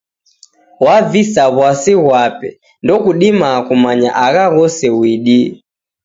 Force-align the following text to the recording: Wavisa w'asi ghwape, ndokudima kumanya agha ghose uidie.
Wavisa 0.85 1.43
w'asi 1.57 1.93
ghwape, 2.03 2.49
ndokudima 2.83 3.49
kumanya 3.67 4.09
agha 4.25 4.45
ghose 4.55 4.85
uidie. 4.99 5.49